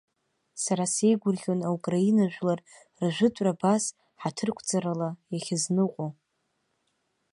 Сара 0.63 0.83
сеигәырӷьон 0.93 1.59
аукраина 1.67 2.25
жәлар 2.33 2.59
ржәытәра 3.03 3.53
абас 3.55 3.83
ҳаҭырқәҵарала 4.21 5.09
иахьазныҟәо. 5.33 6.07